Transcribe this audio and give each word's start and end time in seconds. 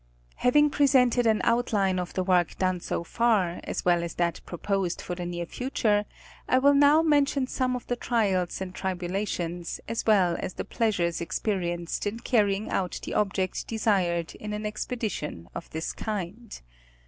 Having 0.37 0.71
presented 0.71 1.27
an 1.27 1.41
outline 1.43 1.99
of 1.99 2.13
the 2.15 2.23
work 2.23 2.57
done 2.57 2.79
so 2.79 3.03
far, 3.03 3.59
as 3.65 3.85
well 3.85 4.03
as 4.03 4.15
that 4.15 4.41
proposed 4.47 4.99
for 4.99 5.13
the 5.13 5.27
near 5.27 5.45
future, 5.45 6.05
I 6.49 6.57
will 6.57 6.73
now 6.73 7.03
mention 7.03 7.45
some 7.45 7.75
of 7.75 7.85
the 7.85 7.95
trials 7.95 8.61
and 8.61 8.73
tribulations, 8.73 9.79
as 9.87 10.03
well 10.07 10.37
as 10.39 10.55
the 10.55 10.65
pleasures 10.65 11.21
experienced 11.21 12.07
in 12.07 12.19
carrying 12.19 12.67
out 12.71 12.99
the 13.03 13.13
object 13.13 13.67
desired 13.67 14.33
in 14.33 14.53
an 14.53 14.65
expedition 14.65 15.47
of 15.53 15.69
this 15.69 15.93
kind. 15.93 16.59